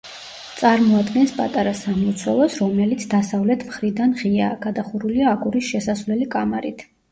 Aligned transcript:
წარმოადგენს 0.59 1.33
პატარა 1.41 1.73
სამლოცველოს, 1.81 2.55
რომელიც 2.63 3.05
დასავლეთ 3.13 3.67
მხრიდან 3.69 4.17
ღიაა, 4.25 4.59
გადახურულია 4.67 5.31
აგურის 5.37 5.71
შესასვლელი 5.71 6.33
კამარით. 6.37 6.87